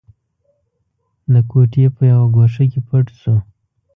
د 1.33 1.35
کوټې 1.49 1.85
په 1.95 2.01
يوه 2.11 2.27
ګوښه 2.35 2.63
کې 2.71 2.79
پټ 2.87 3.05
شو. 3.19 3.35